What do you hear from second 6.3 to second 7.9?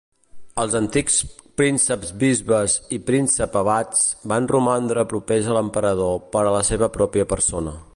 per a la seva pròpia persona.